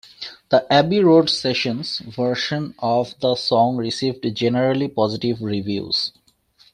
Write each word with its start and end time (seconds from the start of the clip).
"The 0.49 0.65
Abbey 0.73 0.99
Road 1.03 1.29
Sessions"-version 1.29 2.73
of 2.79 3.13
the 3.19 3.35
song 3.35 3.77
received 3.77 4.25
generally 4.35 4.87
positive 4.87 5.43
reviews. 5.43 6.11